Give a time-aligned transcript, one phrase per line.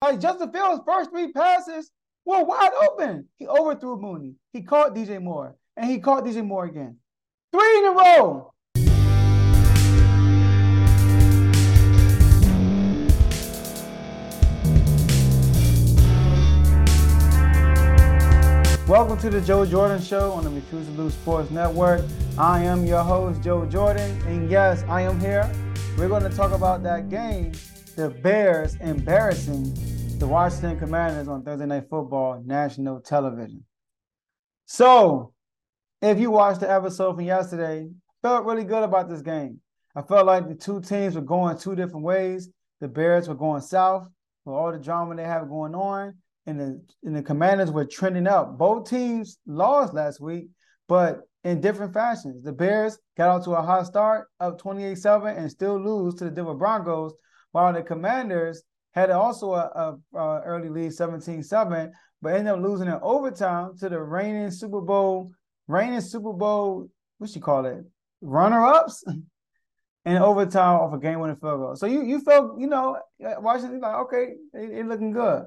[0.00, 1.90] Like Justin Fields' first three passes
[2.24, 3.26] were wide open.
[3.34, 4.36] He overthrew Mooney.
[4.52, 6.98] He caught DJ Moore, and he caught DJ Moore again.
[7.50, 8.54] Three in a row.
[18.86, 22.04] Welcome to the Joe Jordan Show on the Refuse to Lose Sports Network.
[22.38, 25.50] I am your host, Joe Jordan, and yes, I am here.
[25.96, 27.50] We're going to talk about that game,
[27.96, 29.87] the Bears embarrassing
[30.18, 33.64] the Washington Commanders on Thursday Night Football national television.
[34.66, 35.32] So,
[36.02, 37.88] if you watched the episode from yesterday,
[38.20, 39.60] felt really good about this game.
[39.94, 42.48] I felt like the two teams were going two different ways.
[42.80, 44.08] The Bears were going south
[44.44, 46.14] with all the drama they have going on,
[46.46, 48.58] and the and the Commanders were trending up.
[48.58, 50.48] Both teams lost last week,
[50.88, 52.42] but in different fashions.
[52.42, 56.30] The Bears got out to a hot start, up 28-7, and still lose to the
[56.30, 57.12] Denver Broncos,
[57.52, 62.88] while the Commanders had also a, a, a early lead, 17-7, but ended up losing
[62.88, 65.30] in overtime to the reigning Super Bowl,
[65.66, 67.84] reigning Super Bowl, what you call it,
[68.20, 69.04] runner-ups,
[70.04, 71.76] in overtime off a game-winning field goal.
[71.76, 75.44] So you you felt, you know, uh, Washington like, okay, it, it looking good.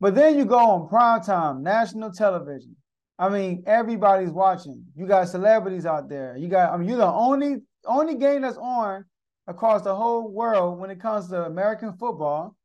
[0.00, 2.76] But then you go on prime time, national television.
[3.18, 4.84] I mean, everybody's watching.
[4.94, 6.36] You got celebrities out there.
[6.36, 9.04] You got, I mean, you're the only only game that's on
[9.46, 12.56] across the whole world when it comes to American football.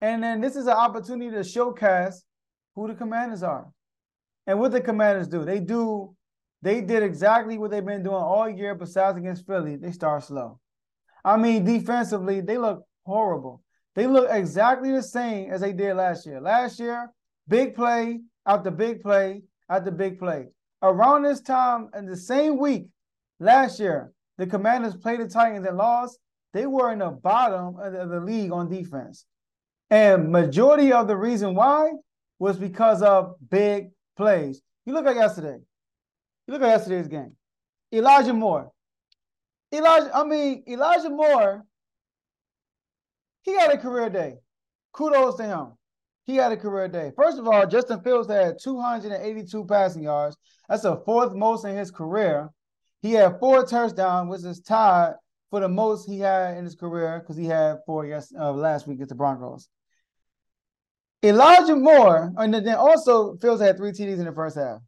[0.00, 2.24] And then this is an opportunity to showcase
[2.74, 3.70] who the commanders are.
[4.46, 5.44] And what the commanders do.
[5.44, 6.14] They do,
[6.62, 9.76] they did exactly what they've been doing all year, besides against Philly.
[9.76, 10.58] They start slow.
[11.24, 13.62] I mean, defensively, they look horrible.
[13.94, 16.40] They look exactly the same as they did last year.
[16.40, 17.10] Last year,
[17.48, 20.46] big play after big play after big play.
[20.82, 22.86] Around this time in the same week
[23.38, 26.18] last year, the Commanders played the Titans and lost.
[26.54, 29.26] They were in the bottom of the, league on defense.
[29.90, 31.92] And majority of the reason why
[32.38, 34.62] was because of big plays.
[34.86, 35.58] You look at yesterday.
[36.46, 37.36] You look at yesterday's game.
[37.92, 38.72] Elijah Moore.
[39.74, 41.64] Elijah, I mean, Elijah Moore
[43.42, 44.36] he had a career day.
[44.92, 45.66] Kudos to him.
[46.24, 47.12] He had a career day.
[47.14, 50.36] First of all, Justin Fields had 282 passing yards.
[50.68, 52.50] That's the fourth most in his career.
[53.02, 55.14] He had four touchdowns, which is tied
[55.50, 58.86] for the most he had in his career because he had four yes, uh, last
[58.86, 59.68] week against the Broncos.
[61.22, 64.80] Elijah Moore, and then also Fields had three TDs in the first half.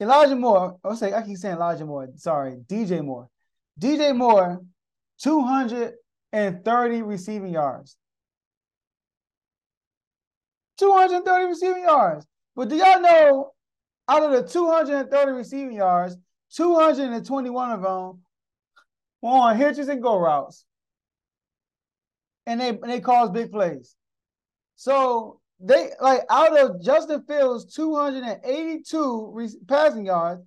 [0.00, 2.08] Elijah Moore, I say I keep saying Elijah Moore.
[2.16, 3.28] Sorry, DJ Moore.
[3.80, 4.60] DJ Moore,
[5.20, 7.96] 230 receiving yards.
[10.78, 12.26] 230 receiving yards.
[12.54, 13.50] But do y'all know
[14.08, 16.16] out of the 230 receiving yards,
[16.54, 18.22] 221 of them
[19.22, 20.64] were on hitches and go routes.
[22.46, 23.94] And they, and they caused big plays.
[24.76, 30.42] So they like out of Justin Fields' 282 re- passing yards,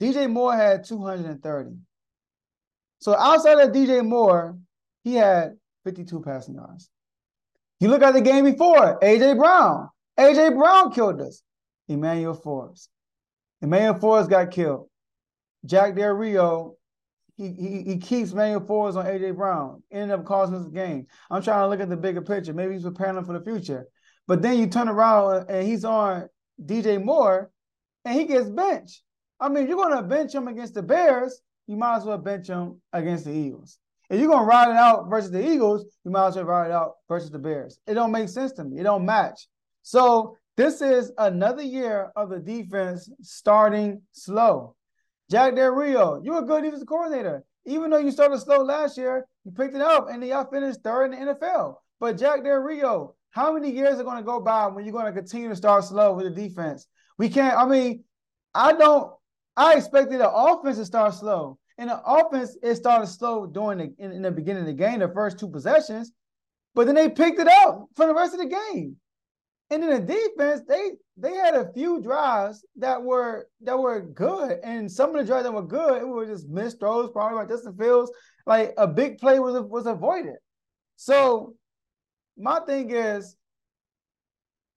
[0.00, 1.70] DJ Moore had 230.
[3.00, 4.58] So outside of DJ Moore,
[5.04, 6.90] he had 52 passing yards.
[7.80, 9.88] You look at the game before, AJ Brown.
[10.18, 11.42] AJ Brown killed us.
[11.86, 12.88] Emmanuel Forbes.
[13.62, 14.88] Emmanuel Forbes got killed.
[15.64, 16.76] Jack Del Rio,
[17.36, 21.06] he, he, he keeps Emmanuel Forbes on AJ Brown, ended up causing us the game.
[21.30, 22.52] I'm trying to look at the bigger picture.
[22.52, 23.86] Maybe he's preparing him for the future.
[24.26, 26.28] But then you turn around and he's on
[26.62, 27.50] DJ Moore
[28.04, 29.02] and he gets benched.
[29.40, 32.48] I mean, you're going to bench him against the Bears, you might as well bench
[32.48, 33.78] him against the Eagles.
[34.10, 36.72] If you're gonna ride it out versus the Eagles, you might as well ride it
[36.72, 37.78] out versus the Bears.
[37.86, 38.80] It don't make sense to me.
[38.80, 39.46] It don't match.
[39.82, 44.76] So this is another year of the defense starting slow.
[45.30, 47.44] Jack Del Rio, you're a good defensive coordinator.
[47.66, 50.80] Even though you started slow last year, you picked it up and then y'all finished
[50.82, 51.76] third in the NFL.
[52.00, 55.06] But Jack Del Rio, how many years are going to go by when you're going
[55.06, 56.86] to continue to start slow with the defense?
[57.18, 57.56] We can't.
[57.56, 58.04] I mean,
[58.54, 59.12] I don't.
[59.56, 61.58] I expected the offense to start slow.
[61.76, 65.00] And the offense, it started slow during the in, in, the beginning of the game,
[65.00, 66.12] the first two possessions,
[66.74, 68.96] but then they picked it up for the rest of the game.
[69.70, 74.58] And then the defense, they they had a few drives that were that were good,
[74.62, 77.48] and some of the drives that were good, it were just missed throws, probably by
[77.48, 78.10] Justin Fields.
[78.46, 80.36] Like a big play was was avoided.
[80.96, 81.54] So
[82.36, 83.36] my thing is,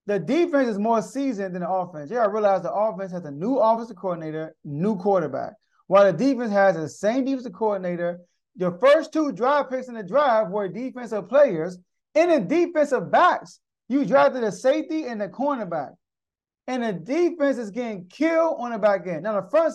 [0.08, 2.12] the defense is more seasoned than the offense.
[2.12, 5.54] Yeah, I realize the offense has a new offensive coordinator, new quarterback
[5.92, 8.22] while the defense has the same defensive coordinator.
[8.56, 11.78] The first two drive picks in the drive were defensive players.
[12.16, 13.60] And in defensive backs,
[13.92, 15.92] you drafted a safety and a cornerback.
[16.68, 19.24] And the defense is getting killed on the back end.
[19.24, 19.74] Now the front,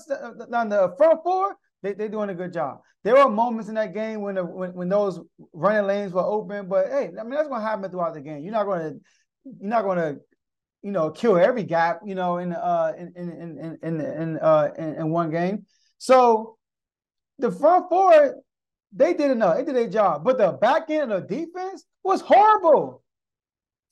[0.52, 2.80] on the front four, They they doing a good job.
[3.04, 5.20] There were moments in that game when the when, when those
[5.52, 8.42] running lanes were open, but hey, I mean that's gonna happen throughout the game.
[8.42, 8.94] You're not gonna
[9.44, 10.16] you're not gonna
[10.82, 14.68] you know kill every gap, you know, in uh in in in in in uh
[14.78, 15.66] in, in one game.
[15.98, 16.56] So
[17.38, 18.36] the front four,
[18.92, 19.56] they did enough.
[19.56, 20.24] They did their job.
[20.24, 23.02] But the back end of the defense was horrible.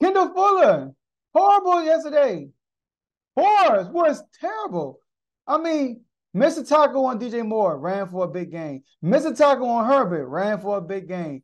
[0.05, 0.93] Kendall Fuller,
[1.35, 2.51] horrible yesterday.
[3.39, 4.99] Horse was terrible.
[5.47, 6.03] I mean,
[6.37, 6.69] Mr.
[6.69, 8.83] Taco on DJ Moore ran for a big game.
[9.03, 9.35] Mr.
[9.35, 11.43] Taco on Herbert ran for a big game.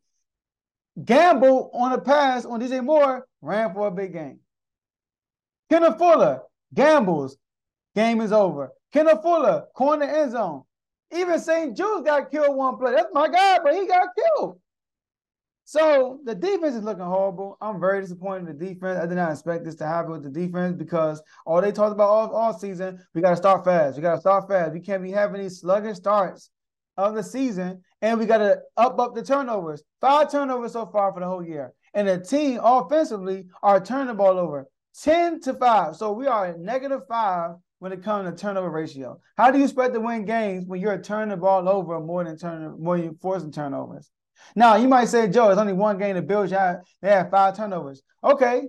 [1.03, 4.41] Gamble on a pass on DJ Moore ran for a big game.
[5.71, 6.43] Kendall Fuller
[6.75, 7.39] gambles.
[7.97, 8.73] Game is over.
[8.93, 10.65] Kendall Fuller, corner end zone.
[11.11, 12.93] Even St-Juste got killed one play.
[12.93, 14.61] That's my guy, but he got killed.
[15.71, 17.57] So the defense is looking horrible.
[17.61, 18.99] I'm very disappointed in the defense.
[18.99, 22.09] I did not expect this to happen with the defense because all they talked about
[22.09, 23.95] all, all season, we got to start fast.
[23.95, 24.73] We got to start fast.
[24.73, 26.51] We can't be having these sluggish starts
[26.97, 29.85] of the season, and we got to up up the turnovers.
[30.01, 34.15] Five turnovers so far for the whole year, and the team offensively are turning the
[34.15, 34.67] ball over
[35.01, 35.95] ten to five.
[35.95, 39.21] So we are at negative five when it comes to turnover ratio.
[39.37, 42.37] How do you expect to win games when you're turning the ball over more than
[42.37, 44.11] turning more than forcing turnovers?
[44.55, 46.17] Now you might say, Joe, it's only one game.
[46.17, 48.03] The Bills had they had five turnovers.
[48.23, 48.63] Okay.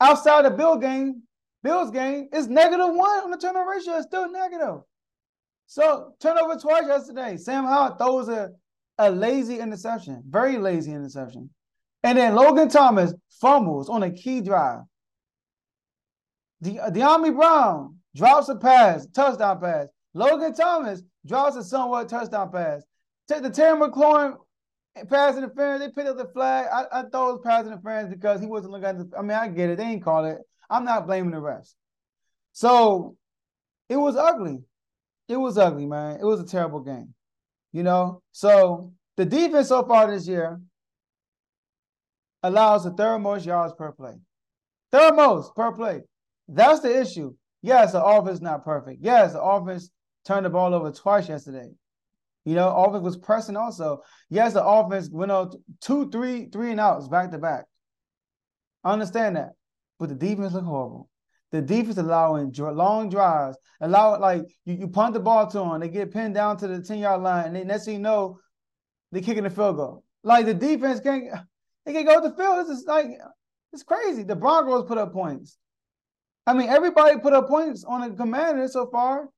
[0.00, 1.22] Outside the Bill game,
[1.62, 3.96] Bills game is negative one on the turnover ratio.
[3.96, 4.80] It's still negative.
[5.66, 7.36] So turnover twice yesterday.
[7.36, 8.50] Sam Howell throws a,
[8.98, 11.50] a lazy interception, very lazy interception.
[12.02, 14.80] And then Logan Thomas fumbles on a key drive.
[16.60, 19.86] De- Dyami Brown drops a pass, touchdown pass.
[20.14, 22.82] Logan Thomas drops a somewhat touchdown pass.
[23.28, 24.36] Take the Terry McLaurin
[25.08, 25.80] pass interference.
[25.80, 26.66] They picked up the flag.
[26.72, 29.10] I, I thought it was pass interference because he wasn't looking at the.
[29.16, 29.78] I mean, I get it.
[29.78, 30.38] They ain't call it.
[30.70, 31.74] I'm not blaming the refs.
[32.52, 33.16] So
[33.88, 34.58] it was ugly.
[35.28, 36.18] It was ugly, man.
[36.20, 37.14] It was a terrible game.
[37.72, 38.22] You know.
[38.32, 40.60] So the defense so far this year
[42.42, 44.14] allows the third most yards per play.
[44.90, 46.02] Third most per play.
[46.48, 47.34] That's the issue.
[47.62, 48.98] Yes, the offense not perfect.
[49.00, 49.90] Yes, the offense
[50.24, 51.70] turned the ball over twice yesterday.
[52.44, 54.02] You know, offense was pressing also.
[54.28, 55.50] Yes, the offense went on
[55.80, 57.64] two, three, three and outs back to back.
[58.82, 59.50] I understand that.
[59.98, 61.08] But the defense looked horrible.
[61.52, 65.88] The defense allowing long drives, allow like you, you punt the ball to them, they
[65.88, 68.38] get pinned down to the 10 yard line, and then next thing you know,
[69.12, 70.02] they're kicking the field goal.
[70.24, 71.26] Like the defense can't
[71.84, 72.66] they can't go to the field.
[72.66, 73.06] This is like
[73.72, 74.22] it's crazy.
[74.22, 75.58] The Broncos put up points.
[76.46, 79.28] I mean, everybody put up points on the Commanders so far,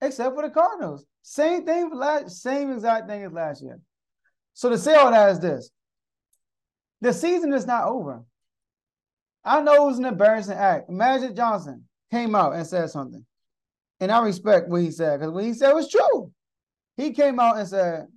[0.00, 1.06] except for the Cardinals.
[1.22, 3.80] Same thing for last, same exact thing as last year.
[4.54, 5.70] So to say all that is this:
[7.00, 8.22] the season is not over.
[9.44, 10.90] I know it was an embarrassing act.
[10.90, 13.24] Magic Johnson came out and said something,
[14.00, 16.32] and I respect what he said because what he said was true.
[16.96, 18.08] He came out and said,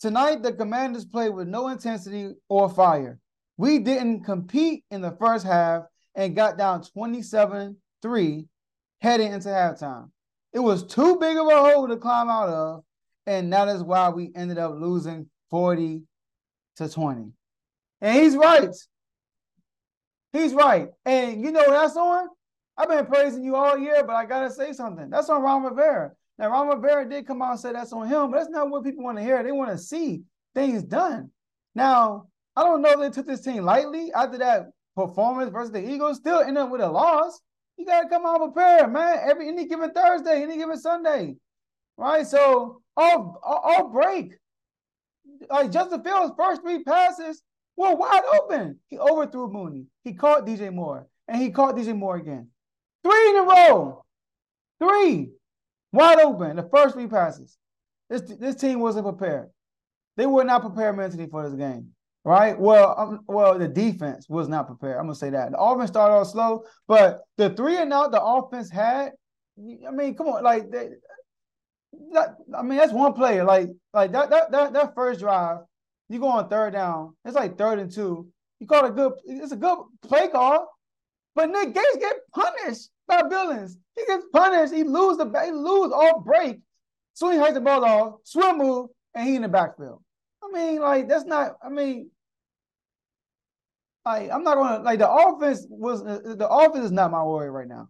[0.00, 3.18] "Tonight the Commanders played with no intensity or fire.
[3.58, 8.48] We didn't compete in the first half and got down 27-3
[9.00, 10.10] heading into halftime.
[10.56, 12.82] It was too big of a hole to climb out of,
[13.26, 16.00] and that is why we ended up losing 40
[16.76, 17.30] to 20.
[18.00, 18.74] And he's right.
[20.32, 20.88] He's right.
[21.04, 22.28] And you know that's on?
[22.74, 25.10] I've been praising you all year, but I gotta say something.
[25.10, 26.12] That's on Ron Rivera.
[26.38, 28.82] Now, Ron Rivera did come out and say that's on him, but that's not what
[28.82, 29.42] people want to hear.
[29.42, 30.22] They want to see
[30.54, 31.32] things done.
[31.74, 35.86] Now, I don't know if they took this team lightly after that performance versus the
[35.86, 36.16] Eagles.
[36.16, 37.42] Still end up with a loss.
[37.76, 39.18] You gotta come out prepared, man.
[39.22, 41.36] Every any given Thursday, any given Sunday,
[41.96, 42.26] right?
[42.26, 44.34] So all all break,
[45.50, 47.42] like Justin Fields' first three passes
[47.76, 48.78] were wide open.
[48.88, 49.86] He overthrew Mooney.
[50.04, 52.48] He caught DJ Moore, and he caught DJ Moore again.
[53.04, 54.04] Three in a row,
[54.78, 55.30] three
[55.92, 56.56] wide open.
[56.56, 57.58] The first three passes.
[58.08, 59.50] This this team wasn't prepared.
[60.16, 61.92] They were not prepared mentally for this game
[62.26, 62.58] right?
[62.58, 64.98] Well, um, well, the defense was not prepared.
[64.98, 68.20] I'm gonna say that the offense started off slow, but the three and out the
[68.20, 69.12] offense had.
[69.56, 70.88] I mean, come on, like they,
[72.12, 73.44] that, I mean, that's one player.
[73.44, 75.58] Like, like that, that, that, that first drive,
[76.08, 77.14] you go on third down.
[77.24, 78.28] It's like third and two.
[78.58, 79.12] You call it a good.
[79.24, 80.68] It's a good play call,
[81.36, 83.78] but Nick Gates get punished by Billings.
[83.94, 84.74] He gets punished.
[84.74, 86.58] He lose the he lose off break.
[87.14, 90.02] So he hikes the ball off, swim move, and he in the backfield.
[90.42, 91.52] I mean, like that's not.
[91.64, 92.10] I mean,
[94.06, 97.68] like I'm not gonna like the offense was the offense is not my worry right
[97.68, 97.88] now.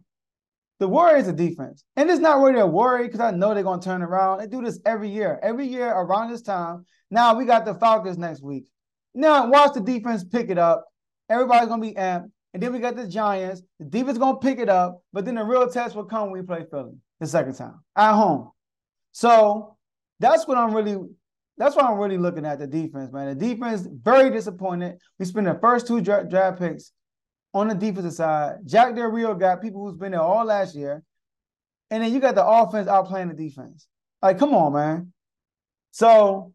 [0.79, 3.63] The worry is the defense, and it's not really a worry because I know they're
[3.63, 4.39] gonna turn around.
[4.39, 6.85] They do this every year, every year around this time.
[7.09, 8.65] Now we got the Falcons next week.
[9.13, 10.85] Now watch the defense pick it up.
[11.29, 13.61] Everybody's gonna be amped, and then we got the Giants.
[13.79, 16.45] The defense gonna pick it up, but then the real test will come when we
[16.45, 18.51] play Philly the second time at home.
[19.11, 19.77] So
[20.19, 20.97] that's what I'm really
[21.57, 23.37] that's why I'm really looking at the defense, man.
[23.37, 24.97] The defense very disappointed.
[25.17, 26.91] We spent the first two draft, draft picks
[27.53, 28.57] on the defensive side.
[28.65, 31.03] Jack Del Rio got people who's been there all last year,
[31.89, 33.87] and then you got the offense outplaying the defense.
[34.21, 35.13] Like, come on, man.
[35.91, 36.53] So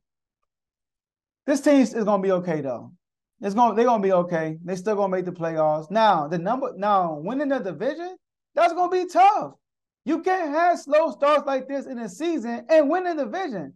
[1.47, 2.92] this team is gonna be okay though.
[3.40, 4.59] It's gonna they're gonna be okay.
[4.64, 5.90] They still gonna make the playoffs.
[5.90, 8.16] Now the number now winning the division
[8.54, 9.54] that's gonna be tough.
[10.04, 13.75] You can't have slow starts like this in a season and win the division.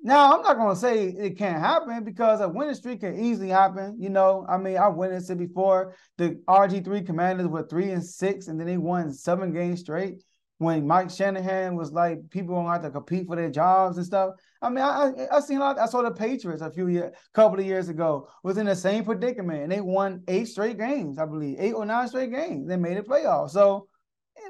[0.00, 3.96] Now, I'm not to say it can't happen because a winning streak can easily happen.
[3.98, 5.94] You know, I mean, I've witnessed it before.
[6.18, 10.22] The RG3 commanders were three and six, and then they won seven games straight.
[10.58, 14.34] When Mike Shanahan was like, people don't have to compete for their jobs and stuff.
[14.60, 15.78] I mean, I I, I seen a lot.
[15.78, 19.04] I saw the Patriots a few years, couple of years ago, was in the same
[19.04, 22.66] predicament, and they won eight straight games, I believe, eight or nine straight games.
[22.66, 23.50] They made it playoffs.
[23.50, 23.88] So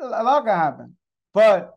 [0.00, 0.97] a lot can happen.
[1.35, 1.75] But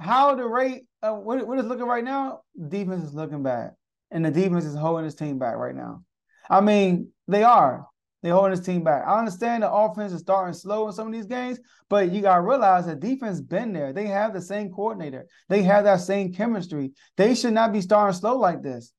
[0.00, 2.40] how the rate uh, what, what is looking right now?
[2.68, 3.72] Defense is looking bad,
[4.10, 6.02] and the defense is holding this team back right now.
[6.50, 7.86] I mean, they are.
[8.22, 9.06] They're holding this team back.
[9.06, 12.42] I understand the offense is starting slow in some of these games, but you gotta
[12.42, 13.92] realize the defense been there.
[13.92, 15.26] They have the same coordinator.
[15.48, 16.92] They have that same chemistry.
[17.16, 18.92] They should not be starting slow like this.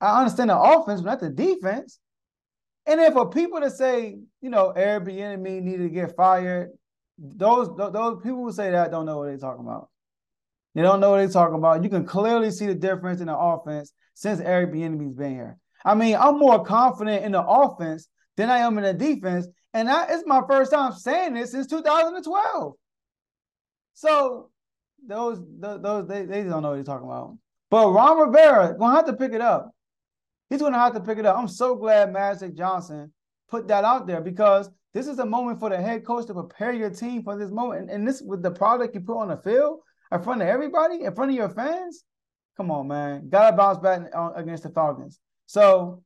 [0.00, 1.98] I understand the offense, but not the defense.
[2.86, 6.70] And then for people to say, you know, Bieniemy needed to get fired,
[7.18, 9.88] those those people who say that don't know what they're talking about.
[10.76, 11.82] They don't know what they're talking about.
[11.82, 15.56] You can clearly see the difference in the offense since Eric Bieniemy's been here.
[15.82, 19.88] I mean, I'm more confident in the offense than I am in the defense, and
[19.88, 22.74] that is my first time saying this since 2012.
[23.94, 24.50] So
[25.08, 27.38] those those they, they don't know what they're talking about.
[27.70, 29.70] But Ron Rivera gonna have to pick it up.
[30.50, 31.38] He's gonna have to pick it up.
[31.38, 33.14] I'm so glad Magic Johnson
[33.48, 36.74] put that out there because this is a moment for the head coach to prepare
[36.74, 37.82] your team for this moment.
[37.82, 39.80] And, and this with the product you put on the field,
[40.12, 42.04] in front of everybody, in front of your fans.
[42.56, 43.28] Come on, man.
[43.28, 44.02] Gotta bounce back
[44.34, 45.18] against the Falcons.
[45.46, 46.02] So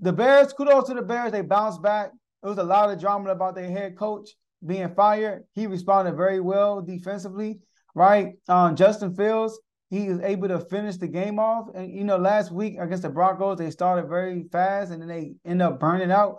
[0.00, 1.32] the Bears, kudos to the Bears.
[1.32, 2.10] They bounced back.
[2.42, 4.30] It was a lot of drama about their head coach
[4.64, 5.44] being fired.
[5.54, 7.60] He responded very well defensively,
[7.94, 8.34] right?
[8.48, 9.58] Um, Justin Fields,
[9.90, 11.68] he was able to finish the game off.
[11.74, 15.34] And you know, last week against the Broncos, they started very fast and then they
[15.44, 16.38] end up burning out.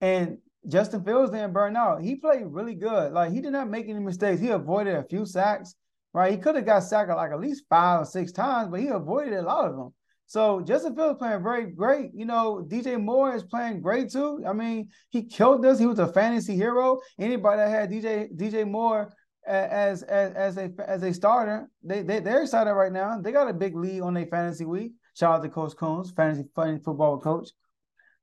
[0.00, 2.02] And Justin Fields didn't burn out.
[2.02, 3.12] He played really good.
[3.12, 4.40] Like he did not make any mistakes.
[4.40, 5.74] He avoided a few sacks.
[6.12, 8.86] Right, he could have got sacked like at least five or six times, but he
[8.86, 9.92] avoided a lot of them.
[10.26, 12.10] So Justin Fields playing very great.
[12.14, 14.42] You know, DJ Moore is playing great too.
[14.46, 15.78] I mean, he killed us.
[15.78, 17.00] He was a fantasy hero.
[17.18, 19.12] Anybody that had DJ DJ Moore
[19.46, 23.20] as as as a as a starter, they, they they're excited right now.
[23.20, 24.92] They got a big lead on their fantasy week.
[25.14, 27.50] Shout out to Coach Coons, fantasy football coach.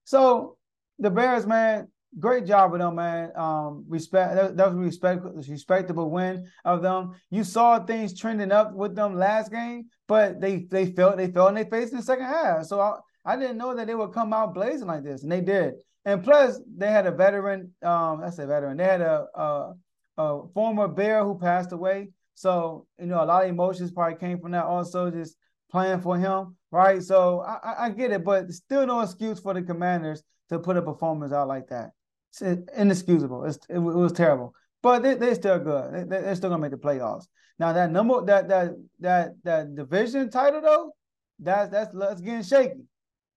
[0.03, 0.57] So
[0.99, 1.87] the Bears, man,
[2.19, 3.31] great job with them, man.
[3.35, 7.15] Um, respect that, that was respect respectable win of them.
[7.29, 11.47] You saw things trending up with them last game, but they they felt they fell
[11.47, 12.65] in their face in the second half.
[12.65, 15.41] So I, I didn't know that they would come out blazing like this, and they
[15.41, 15.75] did.
[16.03, 17.71] And plus, they had a veteran.
[17.81, 18.77] Um, I say veteran.
[18.77, 19.73] They had a, a
[20.17, 22.09] a former Bear who passed away.
[22.35, 24.65] So you know, a lot of emotions probably came from that.
[24.65, 25.35] Also, just
[25.69, 27.01] playing for him, right?
[27.01, 30.81] So I, I get it, but still no excuse for the Commanders to put a
[30.81, 31.91] performance out like that
[32.39, 33.43] inexcusable.
[33.45, 34.53] It's, it, it, was terrible.
[34.81, 36.09] But they, they're still good.
[36.09, 37.25] They, are still gonna make the playoffs.
[37.59, 40.95] Now that number that that that that division title though,
[41.39, 42.85] that's that's that's getting shaky.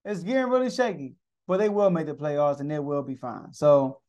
[0.05, 1.15] It's getting really shaky.
[1.47, 3.53] But they will make the playoffs and they will be fine.
[3.53, 4.01] So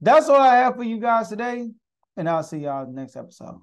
[0.00, 1.68] that's all I have for you guys today.
[2.16, 3.60] And I'll see y'all next episode.